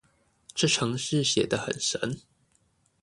[0.55, 2.21] 這程式寫得很神